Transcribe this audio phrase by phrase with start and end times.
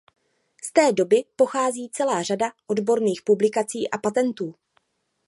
[0.63, 4.55] Z té doby pochází celá řada odborných publikací a patentů.